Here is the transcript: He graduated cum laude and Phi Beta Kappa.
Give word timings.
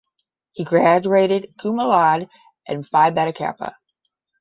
He 0.53 0.63
graduated 0.63 1.53
cum 1.61 1.75
laude 1.77 2.27
and 2.67 2.87
Phi 2.89 3.11
Beta 3.11 3.31
Kappa. 3.33 3.75